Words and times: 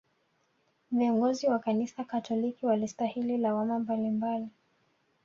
Viongozi 0.91 1.47
wa 1.47 1.59
kanisa 1.59 2.03
katoliki 2.03 2.65
walistahili 2.65 3.37
lawama 3.37 3.79
mbalimbali 3.79 4.47